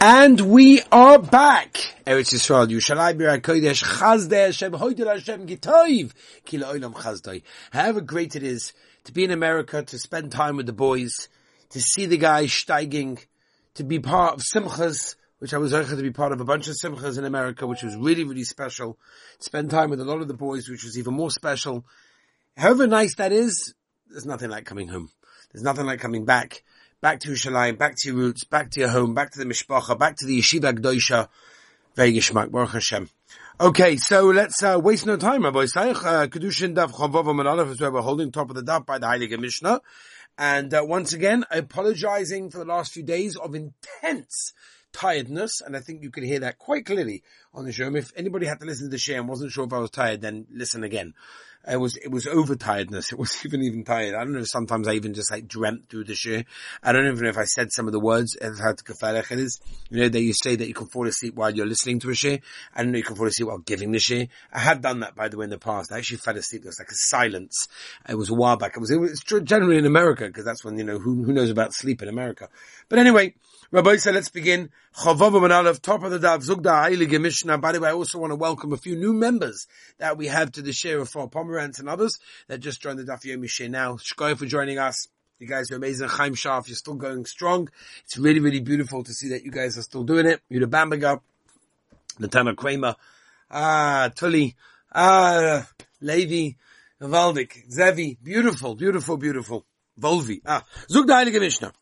[0.00, 1.74] And we are back.
[2.06, 6.12] Eretz Yisrael, Yerushalayim Kodesh, Chazdei Hashem, Hoydel Hashem, Gitoiv,
[6.44, 7.42] Kila Olam Chazdei.
[7.72, 8.74] However great it is
[9.04, 11.28] to be in America, to spend time with the boys,
[11.70, 13.18] to see the guys steiging,
[13.74, 16.68] to be part of Simchas, which I was able to be part of a bunch
[16.68, 19.00] of Simchas in America, which was really, really special.
[19.40, 21.84] Spend time with a lot of the boys, which was even more special.
[22.56, 23.74] However nice that is,
[24.08, 25.10] there's nothing like coming home.
[25.52, 26.62] There's nothing like coming back
[27.00, 29.98] back to Yerushalayim, back to your roots, back to your home, back to the Mishpacha,
[29.98, 31.28] back to the Yeshiva Gdoisha.
[31.94, 33.08] Very Gishmak, Baruch Hashem.
[33.60, 36.04] Okay, so let's uh, waste no time, Rabbi Saich.
[36.04, 39.06] Uh, Kiddushin Daf Chavav Amalaf is where we're holding top of the Daf by the
[39.06, 39.80] Heilige Mishnah.
[40.38, 44.52] And uh, once again, apologizing for the last few days of intense
[44.92, 47.92] tiredness, and I think you can hear that quite clearly on the show.
[47.94, 50.20] If anybody had to listen to the show and wasn't sure if I was tired,
[50.20, 51.14] then listen again.
[51.70, 53.12] It was, it was overtiredness.
[53.12, 54.14] It wasn't even, even tired.
[54.14, 56.42] I don't know sometimes I even just like dreamt through the show.
[56.82, 58.36] I don't even know if I said some of the words.
[58.40, 58.50] You
[59.90, 62.38] know, that you say that you can fall asleep while you're listening to a show.
[62.74, 64.24] I don't know you can fall asleep while giving the show.
[64.52, 65.92] I have done that by the way in the past.
[65.92, 66.62] I actually fell asleep.
[66.62, 67.68] There was like a silence.
[68.08, 68.76] It was a while back.
[68.76, 71.50] It was, it was generally in America because that's when, you know, who, who knows
[71.50, 72.48] about sleep in America.
[72.88, 73.34] But anyway,
[73.70, 74.70] Rabbi said, let's begin.
[74.94, 77.58] Top of the Daf, Zugda Mishnah.
[77.58, 79.66] By the way, I also want to welcome a few new members
[79.98, 83.22] that we have to the share of for And others that just joined the Daf
[83.24, 83.94] Yomi Shiur now.
[83.94, 85.08] Shkoy for joining us.
[85.38, 86.08] You guys are amazing.
[86.08, 87.68] Chaim Shaf, you're still going strong.
[88.04, 90.40] It's really, really beautiful to see that you guys are still doing it.
[90.48, 91.20] You Yuda Bamberger,
[92.18, 92.96] Natana Kramer,
[93.50, 94.56] ah, Tully,
[94.92, 95.66] ah,
[96.00, 96.56] Levi,
[97.00, 98.18] Valdik, Zevi.
[98.22, 99.64] Beautiful, beautiful, beautiful.
[100.00, 100.40] Volvi.
[100.46, 101.72] Ah, Zugda Heilige Mishnah.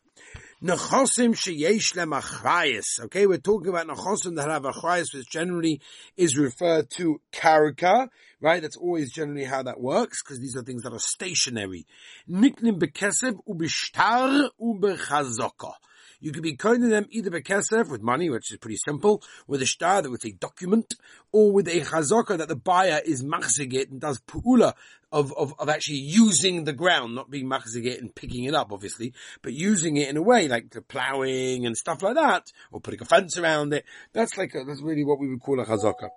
[0.63, 2.99] Nechosim sheyesh lemachrayis.
[3.01, 5.79] Okay, we're talking about nechosim that have achrayis, which generally
[6.15, 8.07] is referred to karka,
[8.41, 8.59] right?
[8.59, 11.85] That's always generally how that works, because these are things that are stationary.
[12.27, 15.73] Niknim bekeseb ubishtar ubechazokah.
[16.19, 19.75] You could be coining them either bekesef with money, which is pretty simple, with a
[19.79, 20.95] that would say document,
[21.31, 24.73] or with a chazaka that the buyer is machzigit and does pu'ula
[25.11, 29.13] of, of, of actually using the ground, not being machzigit and picking it up, obviously,
[29.41, 33.01] but using it in a way like the plowing and stuff like that, or putting
[33.01, 33.85] a fence around it.
[34.13, 36.09] That's like a, that's really what we would call a chazaka.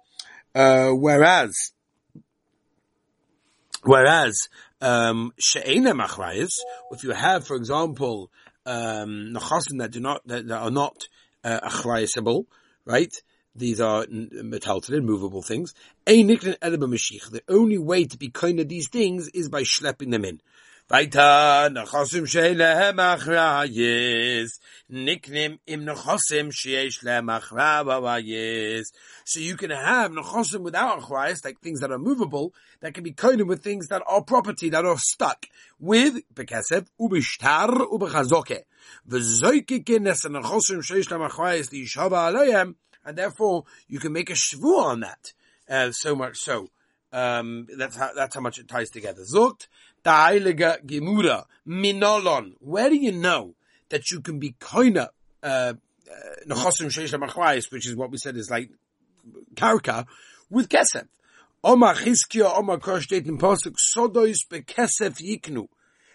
[0.55, 1.73] Uh, whereas,
[3.85, 4.49] whereas,
[4.81, 5.95] um, she'ena
[6.91, 8.31] if you have, for example,
[8.67, 9.33] um,
[9.79, 11.09] that do not, that, that are not,
[11.45, 11.61] uh,
[12.85, 13.13] right?
[13.55, 15.75] These are metaltalin, movable things.
[16.07, 20.41] The only way to be kind of these things is by schlepping them in.
[20.91, 21.71] Weiter,
[22.27, 22.97] she'lehem.
[24.91, 25.89] Niknim im.
[29.25, 33.13] So you can have nechosim without achrayis, like things that are movable, that can be
[33.13, 35.47] kind with things that are property, that are stuck.
[35.79, 38.63] With bekesef, ubishtar, ubechazoke.
[39.09, 42.75] V'zoikike nesa nechosim she'esh lehem achrayis alayhem
[43.05, 45.33] and therefore you can make a shvu on that.
[45.69, 46.69] Uh, so much so.
[47.13, 49.23] Um, that's how, that's how much it ties together.
[49.23, 49.67] Zogt,
[50.05, 52.55] da'ilega gemura, minolon.
[52.61, 53.55] Where do you know
[53.89, 55.09] that you can be koina,
[55.43, 55.75] uh,
[56.49, 58.71] sheish which is what we said is like
[59.55, 60.07] karka,
[60.51, 61.07] with kesef.
[61.63, 65.69] Omar Chizkiya, Omar Kor steht im Posuk, Sodois bekesef yiknu.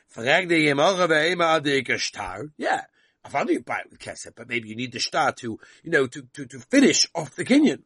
[0.07, 2.45] Frag de Gemara ve'ema ade star.
[2.57, 2.81] Yeah.
[3.23, 6.05] I've you buy it with kesef, but maybe you need the star to, you know,
[6.07, 7.81] to, to, to finish off the kinyan.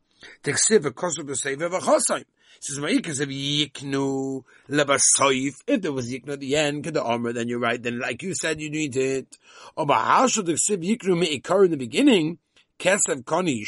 [0.46, 2.26] A kosob b'seiv v'chosaim.
[2.62, 5.54] Says Ma'ikos of yiknu lebasoif.
[5.66, 7.82] If there was yiknu at the end, the armor, then you're right.
[7.82, 9.38] Then, like you said, you need it.
[9.78, 12.40] Oh, or ba'hashal teksiv yiknu me'ikar in the beginning.
[12.78, 13.64] Kesef koni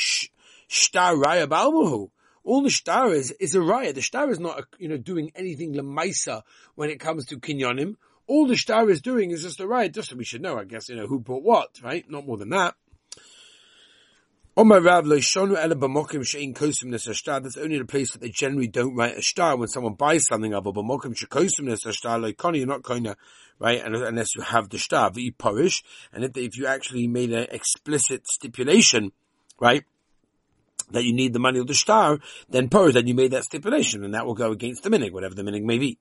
[0.67, 2.09] shtar raya balmuhu.
[2.44, 3.94] All the star is, is a raya.
[3.94, 6.41] The star is not, you know, doing anything lemaisa
[6.75, 7.95] when it comes to kinyonim.
[8.28, 10.63] All the star is doing is just a right, just so we should know, I
[10.66, 12.09] guess, you know, who bought what, right?
[12.09, 12.75] Not more than that.
[14.57, 18.67] Omar Rav Shonu Ela B'Mokim Shein Kosim Nes That's only the place that they generally
[18.67, 22.22] don't write a star when someone buys something of a B'Mokim Shekosim Nes Ashtar.
[22.22, 23.16] Like Connie, you're not going to
[23.59, 25.09] right unless you have the star.
[25.09, 29.13] V'i Parish, and if, if you actually made an explicit stipulation,
[29.57, 29.86] right,
[30.92, 32.19] that you need the money of the star,
[32.50, 35.33] then pose that you made that stipulation, and that will go against the minig, whatever
[35.33, 35.97] the minig may be.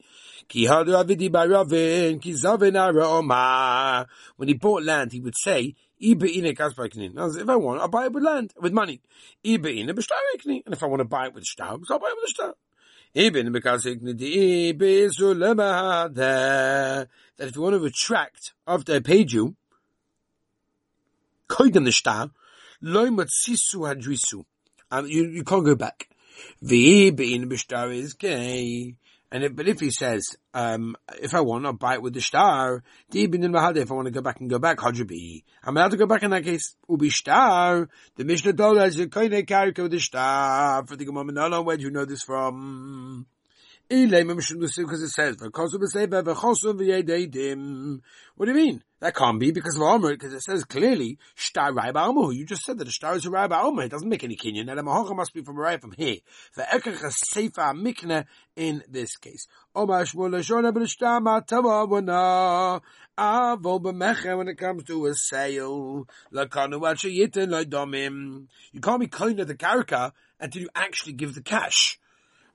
[4.36, 8.54] When he bought land, he would say, if I want, I'll buy it with land,
[8.60, 9.00] with money.
[9.44, 12.30] And if I want to buy it with star, I'll buy it with
[13.52, 13.84] because
[17.36, 19.56] that if you want to retract after I paid you,
[21.48, 22.30] koiden the star,
[22.80, 24.44] loy matsisu hadrisu.
[24.90, 26.08] Um, you, you can't go back.
[26.62, 27.08] The
[27.92, 28.96] is gay.
[29.32, 32.20] And it, but if he says, um, if I want, I'll buy it with the
[32.20, 32.82] star.
[33.12, 35.44] If I want to go back and go back, be?
[35.62, 36.74] I'm allowed to go back in that case.
[36.88, 37.88] Ubi star.
[38.16, 40.84] The Mishnah told us you can't carry with the star.
[40.84, 43.26] For the Gemara, where do you know this from?
[43.90, 43.96] What
[48.46, 48.84] do you mean?
[49.00, 51.18] That can't be because of Omer, because it says clearly
[51.52, 53.48] You just said that the star is a Rai
[53.84, 54.68] It doesn't make any kinyan.
[54.68, 56.18] And the Mahocha must be from a from here.
[56.54, 57.02] The Ekach
[57.34, 57.74] Seifa
[58.54, 59.48] in this case.
[59.72, 59.92] When
[64.48, 66.06] it comes to a sale.
[66.32, 66.46] You
[68.80, 71.98] can't be kind of the karaka until you actually give the cash.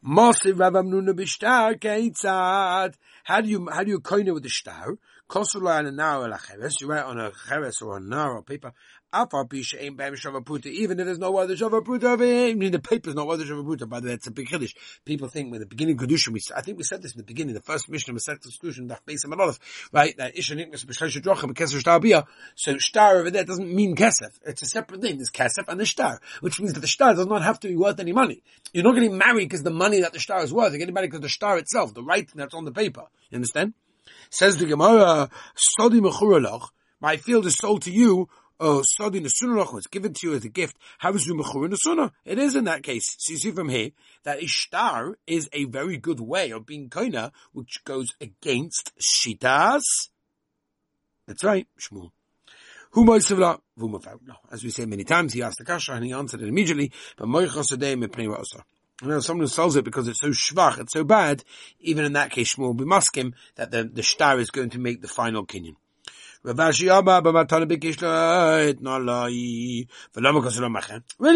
[0.05, 2.93] Masiv Rav Amnuna b'shtar keitzad.
[3.23, 4.99] How do you how do you coin it with the shtar?
[5.27, 6.39] Kosulai and a nar
[6.79, 8.73] You write on a cheres or a nar or paper.
[9.13, 13.99] Even if there's no other Shavapruta, I mean, the paper is no other Shavapruta, by
[14.01, 14.73] the way, it's a big Kiddush.
[15.05, 17.53] People think with the beginning Kedusha, we, I think we said this in the beginning,
[17.53, 19.59] the first mission of Masechet Exclusion, the Beis Amalov,
[19.93, 20.17] right?
[20.17, 22.25] That Isha Nikmas B'Shlesh Drochem, Kesef Shtar Bia.
[22.55, 24.37] So Shtar over there doesn't mean Kesef.
[24.45, 25.17] It's a separate thing.
[25.17, 27.77] There's Kesef and the Shtar, which means that the Shtar does not have to be
[27.77, 28.43] worth any money.
[28.73, 30.71] You're not getting married because the money that the Shtar is worth.
[30.71, 33.03] You're getting married because the Shtar itself, the writing that's on the paper.
[33.29, 33.73] You understand?
[34.29, 35.29] Says the Gemara,
[35.79, 36.67] Sodi Mechuralach,
[36.99, 38.29] my field is sold to you
[38.59, 40.77] oh, studying the sunnah was given to you as a gift.
[40.99, 42.11] How is you mechur in the sunnah?
[42.23, 43.15] It is in that case.
[43.19, 43.91] So you see from here
[44.23, 49.83] that ishtar is a very good way of being koina, which goes against shitas.
[51.27, 52.11] That's right, Shmuel.
[54.51, 56.93] As we say many times, he asked the kasha and he answered it immediately.
[57.17, 57.27] But
[59.01, 61.43] you know, someone who sells it because it's so schwach, it's so bad,
[61.81, 64.79] even in that case, Shmuel will be muskim that the, the star is going to
[64.79, 65.75] make the final kinyan.
[66.45, 66.89] Really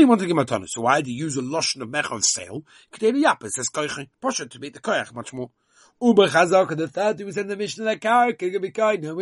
[0.06, 0.67] want to give matana.
[0.67, 2.63] So why do you use a lotion of mech of sale?
[2.94, 4.07] K'dei liyap, it says koiche.
[4.21, 5.50] Posha to beat the koich much more.
[6.00, 7.23] The third the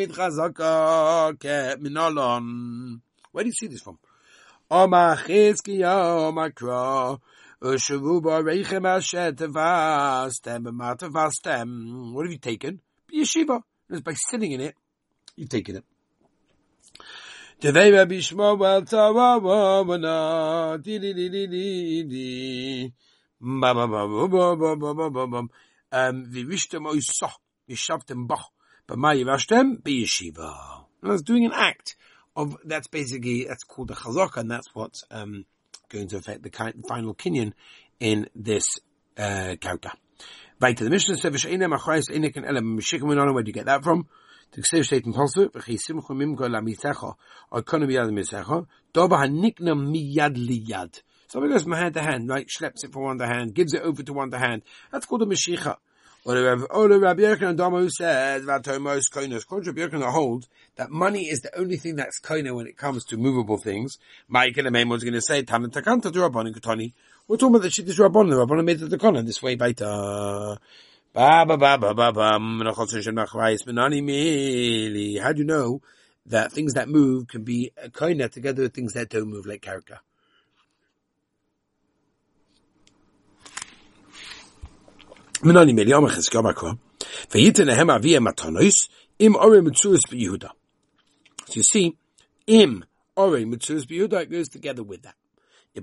[0.08, 3.00] chazaka, ke minolon.
[3.32, 3.98] Where do you see this from?
[4.70, 5.30] What have
[12.32, 12.82] you taken?
[13.10, 14.76] It's by sitting in it
[15.38, 15.84] you taking it.
[17.60, 17.74] Um.
[31.04, 31.96] I doing an act
[32.36, 35.46] of that's basically that's called the chazaka, and that's what's um,
[35.90, 37.54] going to affect the final kinyan
[38.00, 38.80] in this
[39.18, 43.84] uh, to the Mishnah says, "V'sheinem achayis enik elam mishikim Where do you get that
[43.84, 44.08] from?
[44.52, 47.16] The Ksiv steht in Polsu, v'chi simchu mimko la misecha,
[47.52, 47.86] or kono
[49.74, 51.02] miyad liyad.
[51.30, 54.38] Hand to hand, schleps it from one to hand, gives it over to one to
[54.38, 54.62] hand.
[54.92, 55.76] That's called a Mashiach.
[56.24, 60.90] Or the Rabbi Yochanan and Dama who says, Vatomos koinos, according to Rabbi holds that
[60.90, 63.98] money is the only thing that's koina when it comes to movable things.
[64.28, 66.94] Mike and the was going to say, Taman Takanta to Rabbanin Katani.
[67.28, 70.58] We're talking about the shit is Rabbanin, the Rabbanin made the Kona this way, baita.
[71.18, 71.24] Ba.
[71.26, 72.62] Mm,
[75.20, 75.82] How do you know
[76.28, 79.64] that things that move can be a koina together with things that don't move, like
[79.64, 80.00] character?
[85.42, 85.50] So
[91.56, 91.98] you see,
[92.46, 92.86] im
[93.16, 95.16] ore mitzuris b'Yehuda goes together with that.
[95.74, 95.82] Do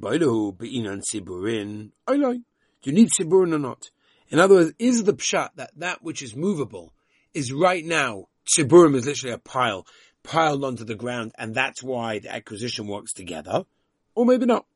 [2.82, 3.90] you need siburin or not?
[4.34, 6.92] In other words, is the pshat that that which is movable
[7.34, 9.86] is right now, Tziburim is literally a pile,
[10.24, 13.64] piled onto the ground, and that's why the acquisition works together?
[14.16, 14.66] Or maybe not.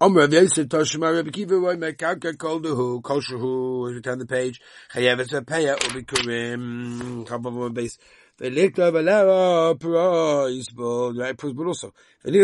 [0.00, 4.60] Rav Yosef Toshima Rabbi Kiva Roy Kol Kol the page
[4.94, 5.76] Chayevet Peya
[7.26, 7.98] Chabav base
[8.40, 8.92] Velikta
[11.18, 12.36] right but also and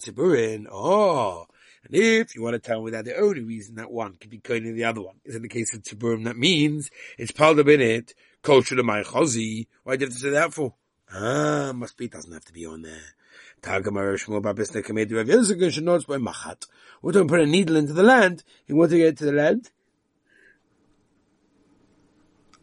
[0.00, 1.46] Tziburin oh
[1.84, 4.38] and if you want to tell me that the only reason that one could be
[4.38, 7.58] kind of the other one is in the case of Tziburim, that means it's piled
[7.58, 9.66] up in it, kosher to my chazi.
[9.82, 10.74] Why did you have to say that for?
[11.12, 13.14] Ah, must be, doesn't have to be on there.
[13.62, 14.12] Tagamar
[16.06, 16.66] by machat.
[17.02, 18.42] We don't put a needle into the land.
[18.66, 19.70] You want to get to the land.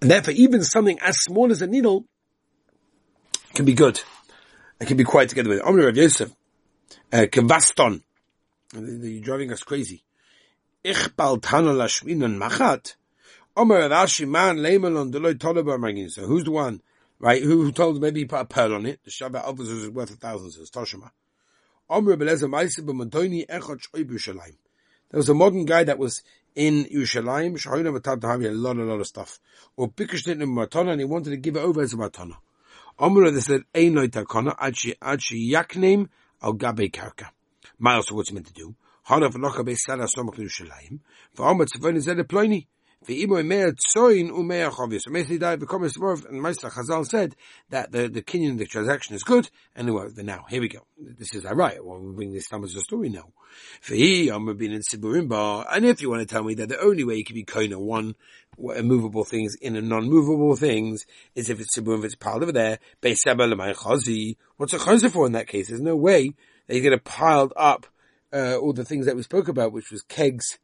[0.02, 2.06] And therefore, even something as small as a needle
[3.54, 4.02] can be good.
[4.80, 5.66] It can be quite together with it.
[5.66, 6.32] Omri Rav Yosef,
[7.12, 8.02] uh, kavaston,
[8.74, 10.04] you're driving us crazy.
[10.84, 11.16] Ich
[12.40, 12.96] machat.
[13.56, 13.90] Omer
[14.28, 16.10] man magin.
[16.10, 16.82] So who's the one,
[17.20, 17.42] right?
[17.42, 19.00] Who, told maybe he put a pearl on it?
[19.04, 20.52] The Shabbat officer is worth a thousand.
[20.52, 21.12] Says Toshima.
[21.90, 24.56] Omer echot.
[25.12, 26.22] There was a modern guy that was
[26.56, 29.40] in Yerushalayim, Shahoina Matat a lot, a lot of stuff.
[29.76, 32.36] Or Matana, and he wanted to give it over as a Matana.
[33.00, 36.10] Amr, they said, Ein loy takana, adshi yaknem
[36.42, 37.30] al gabe karka.
[37.82, 38.76] Miles, what's meant to do?
[39.04, 41.00] Hana v'locha be sala stomach Yerushalayim.
[41.38, 42.68] V'amr tzavon is zed ploini.
[43.08, 45.08] Ve'imo mea tzoin umea chavis.
[45.08, 45.90] Amazingly, died become a
[46.28, 47.38] and Meister Chazal said
[47.70, 50.86] that the, the Kinyan, the transaction is good, and was, now, here we go.
[50.98, 51.82] This is right.
[51.82, 53.32] Well, we bring this down as a story now.
[53.86, 57.06] Ve'i, Amr bin in Siburimba, and if you want to tell me that the only
[57.06, 58.16] way you can be koina one,
[58.58, 62.80] movable things in a non-movable things is if it's Siburim, if it's piled over there,
[63.02, 64.36] chazi.
[64.58, 65.70] What's a chazi for in that case?
[65.70, 66.34] There's no way
[66.76, 67.86] you're going to piled up,
[68.34, 70.60] uh, all the things that we spoke about, which was kegs,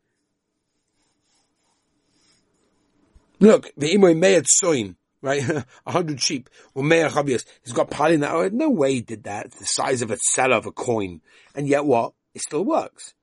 [3.40, 5.44] Look, the imoy meyat soin, right?
[5.86, 7.46] A hundred sheep, or meya chabias.
[7.64, 8.32] He's got piling that.
[8.32, 9.48] Oh, no way he did that.
[9.48, 11.22] It's the size of a seller of a coin.
[11.54, 12.14] And yet what?
[12.34, 13.14] It still works.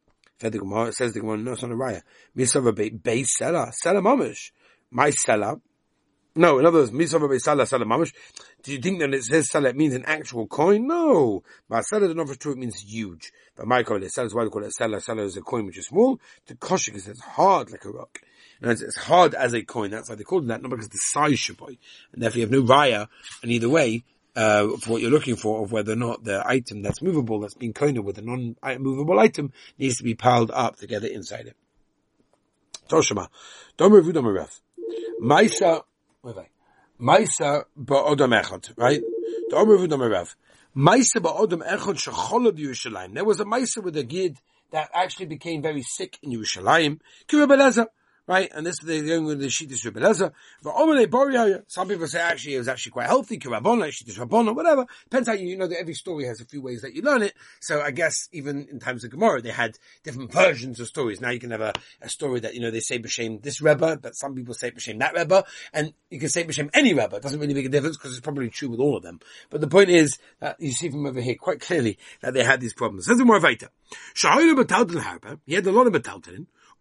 [0.41, 2.03] Says the Gemara, no, it's not a raya.
[2.37, 4.51] Misav base seller, seller mamish.
[4.91, 5.61] My seller.
[6.35, 8.13] No, in other words, misav seller, seller mamish.
[8.63, 10.87] Do you think that it says it means an actual coin?
[10.87, 11.43] No.
[11.83, 13.33] Seller, the for true, it means huge.
[13.55, 15.01] But my call it seller, why they call it seller.
[15.01, 16.19] Seller is a coin which is small.
[16.47, 18.21] The koshik is hard like a rock
[18.71, 19.91] it's, it's, hard as a coin.
[19.91, 21.79] That's why they call it that, not because the size be.
[22.13, 23.09] And therefore you have no raya,
[23.43, 24.05] and either way,
[24.37, 27.55] uh, for what you're looking for, of whether or not the item that's movable, that's
[27.55, 31.57] being coined with a non-movable item, needs to be piled up together inside it.
[32.89, 33.29] Toshima.
[33.77, 34.49] Domer Vudomer.
[35.21, 35.83] Maisa,
[37.01, 39.03] Maisa ba'odam echad, right?
[39.51, 40.37] Domer Vudomer Ref.
[40.77, 43.15] Maisa ba'odam echad shecholad Yerushalayim.
[43.15, 44.39] There was a Maisa with a gid
[44.71, 47.01] that actually became very sick in Yerushalayim.
[47.27, 47.87] Kirabelezer
[48.27, 48.51] right?
[48.55, 50.33] And this they're going with the Shittis Rebeleza.
[51.69, 54.87] Some people say actually it was actually quite healthy, Kirabona, Shittis Rabona, whatever.
[55.05, 57.23] Depends how you, you know that every story has a few ways that you learn
[57.23, 57.35] it.
[57.61, 61.21] So I guess even in times of Gemara, they had different versions of stories.
[61.21, 63.99] Now you can have a, a story that, you know, they say B'Shem this Rebbe,
[64.01, 67.17] but some people say B'Shem that Rebbe, and you can say B'Shem any Rebbe.
[67.17, 69.21] It doesn't really make a difference because it's probably true with all of them.
[69.51, 72.61] But the point is that you see from over here quite clearly that they had
[72.61, 73.07] these problems.
[73.07, 73.41] Says the more
[75.47, 75.95] He had a lot of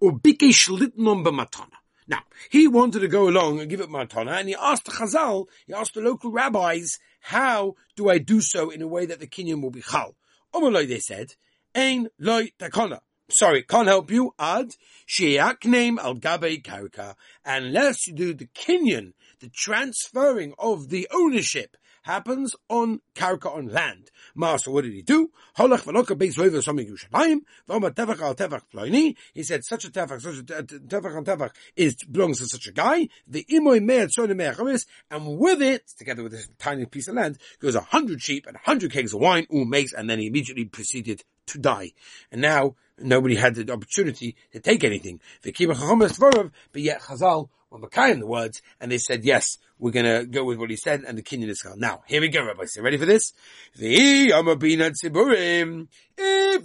[0.02, 1.70] Bataltin.
[2.08, 5.46] Now, he wanted to go along and give it matana, and he asked the Chazal,
[5.66, 9.28] he asked the local rabbis, how do I do so in a way that the
[9.28, 10.16] kinyan will be chal?
[10.54, 11.36] Omaloi, they said,
[11.76, 13.00] ein loy takona.
[13.30, 14.34] Sorry, can't help you.
[14.38, 14.76] Ad
[15.08, 17.16] shiak name al gabe karka.
[17.46, 24.12] Unless you do the kinyan, the transferring of the ownership happens on karka on land.
[24.36, 25.32] Master, what did he do?
[25.58, 27.40] Holach v'loka beis loiva something Yerushalayim.
[27.70, 29.16] V'oma tefach al tefach ploini.
[29.34, 32.72] He said such a tefach, such a tefach on tefach is belongs to such a
[32.72, 33.08] guy.
[33.28, 37.38] The imoy me'at sona me'achamis, and with it, together with this tiny piece of land,
[37.60, 40.28] goes a hundred sheep and a hundred kegs of wine, ooh, makes, and then he
[40.28, 41.92] immediately proceeded to die.
[42.32, 45.20] And now nobody had the opportunity to take anything.
[45.44, 50.44] But yet Chazal were Makai in the words, and they said, yes, we're gonna go
[50.44, 51.80] with what he said, and the Kinyan is called.
[51.80, 52.66] Now, here we go, Rabbi.
[52.66, 53.34] So ready for this?
[53.76, 54.28] If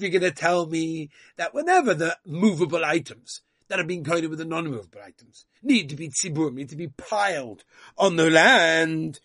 [0.02, 4.44] you're gonna tell me that whenever the movable items that are being coated with the
[4.44, 7.64] non-movable items need to be tziburim, need to be piled
[7.96, 9.20] on the land,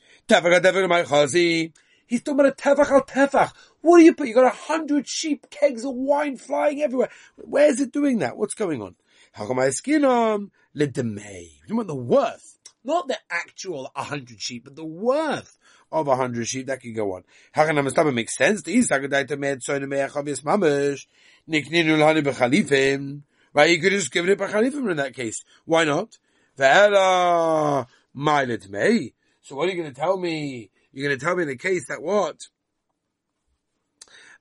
[2.11, 3.53] He's talking about a tefach al tefach.
[3.81, 4.27] What do you put?
[4.27, 7.09] You got a hundred sheep kegs of wine flying everywhere.
[7.37, 8.35] Where is it doing that?
[8.35, 8.95] What's going on?
[9.33, 11.47] How come I skin on le demay?
[11.67, 15.57] You want the worth, not the actual hundred sheep, but the worth
[15.91, 16.67] of a hundred sheep.
[16.67, 17.23] That could go on.
[17.53, 18.63] How can I make sense?
[18.63, 19.71] The Isagadaita med eh?
[19.71, 21.05] soine me'achavis mamish
[21.49, 23.21] nikninu lani bechalifim.
[23.53, 25.43] Right, you could have just give it bechalifim in that case.
[25.65, 26.17] Why not?
[26.57, 29.13] Ve'ela milet me.
[29.41, 30.69] So what are you going to tell me?
[30.91, 32.47] You're going to tell me in a case that what?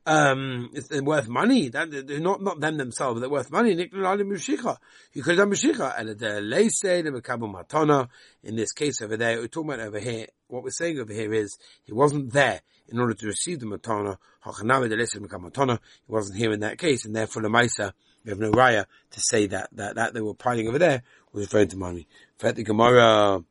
[0.06, 1.68] Um, it's worth money.
[1.68, 3.20] That they're not not them themselves.
[3.20, 3.74] They're worth money.
[3.74, 5.50] You could have done
[5.98, 8.08] and the leise the mekabel matana.
[8.42, 10.26] In this case over there, we're talking about over here.
[10.48, 14.16] What we're saying over here is he wasn't there in order to receive the matana.
[16.06, 17.92] He wasn't here in that case, and therefore the maisa
[18.24, 21.02] we have no raya to say that that that they were piling over there
[21.32, 22.06] was referring to money.
[22.56, 23.44] the Gemara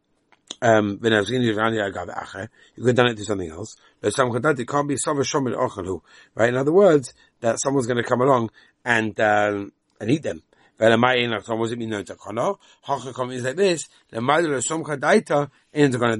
[0.61, 1.41] um, when I was in
[2.13, 2.49] acher.
[2.75, 3.75] You could have done it to something else.
[4.01, 6.01] It can't be some shomit ochalu,
[6.35, 6.49] right?
[6.49, 8.51] In other words, that someone's going to come along
[8.85, 10.43] and, um, and eat them.
[10.79, 11.91] Does it mean?
[11.91, 13.89] Hachakam is like this.
[14.11, 14.19] The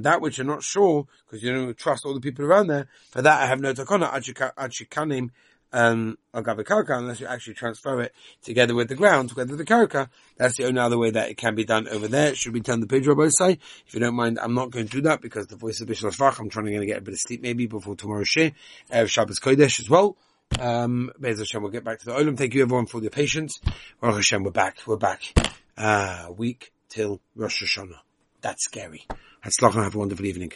[0.02, 2.86] that which you're not sure because you don't trust all the people around there.
[3.10, 4.12] For that, I have no takana.
[4.12, 5.30] Achikanim
[5.72, 9.72] um, agave karka unless you actually transfer it together with the ground, together with the
[9.72, 10.08] karka.
[10.36, 12.34] That's the only other way that it can be done over there.
[12.34, 13.58] Should we turn the page, Rabbi say?
[13.86, 16.12] If you don't mind, I'm not going to do that because the voice of Bishop
[16.12, 18.52] Shvach, I'm trying to get a bit of sleep maybe before tomorrow's shiur,
[18.90, 20.16] of Shabbos Kodesh as well.
[20.58, 22.36] Um, Bez Hashem, we'll get back to the Olam.
[22.36, 23.60] Thank you everyone for your patience.
[24.00, 24.78] Baruch Hashem, we're back.
[24.86, 25.22] We're back.
[25.76, 28.00] Uh, week till Rosh Hashanah.
[28.40, 29.06] That's scary.
[29.42, 30.52] Have a wonderful evening.